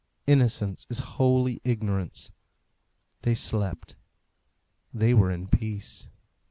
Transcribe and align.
Innocence 0.25 0.87
is 0.89 0.97
holy 0.97 1.61
ignorance. 1.63 2.31
They 3.21 3.35
slept. 3.35 3.97
They 4.91 5.13
were 5.13 5.29
in 5.29 5.47
peace. 5.47 6.07